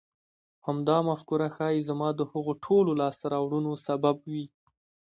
[0.67, 4.45] همدا مفکوره ښايي زما د هغو ټولو لاسته راوړنو سبب وي.